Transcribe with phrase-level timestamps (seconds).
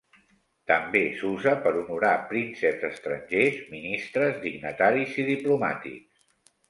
[0.69, 6.27] També s'usa per honorar prínceps estrangers, ministres, dignataris i diplomàtics.